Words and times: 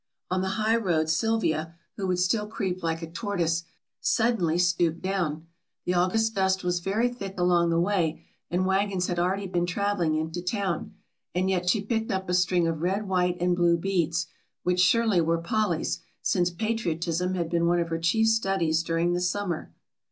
On 0.31 0.41
the 0.41 0.57
high 0.57 0.77
road 0.77 1.11
Sylvia, 1.11 1.75
who 1.95 2.07
would 2.07 2.17
still 2.17 2.47
creep 2.47 2.81
like 2.81 3.03
a 3.03 3.11
tortoise, 3.11 3.65
suddenly 3.99 4.57
stooped 4.57 5.03
down. 5.03 5.45
The 5.85 5.93
August 5.93 6.33
dust 6.33 6.63
was 6.63 6.79
very 6.79 7.07
thick 7.07 7.39
along 7.39 7.69
the 7.69 7.79
way 7.79 8.25
and 8.49 8.65
wagons 8.65 9.05
had 9.05 9.19
already 9.19 9.45
been 9.45 9.67
traveling 9.67 10.15
into 10.15 10.41
town, 10.41 10.95
and 11.35 11.51
yet 11.51 11.69
she 11.69 11.81
picked 11.81 12.09
up 12.11 12.27
a 12.29 12.33
string 12.33 12.65
of 12.67 12.81
red, 12.81 13.07
white 13.07 13.37
and 13.39 13.55
blue 13.55 13.77
beads, 13.77 14.25
which 14.63 14.79
surely 14.81 15.21
were 15.21 15.37
Polly's, 15.37 15.99
since 16.23 16.49
patriotism 16.49 17.35
had 17.35 17.47
been 17.51 17.67
one 17.67 17.79
of 17.79 17.89
her 17.89 17.99
chief 17.99 18.27
studies 18.29 18.81
during 18.81 19.13
the 19.13 19.21
summer. 19.21 19.71